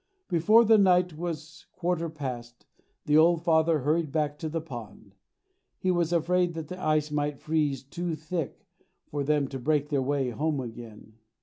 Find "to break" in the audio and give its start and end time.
9.49-9.89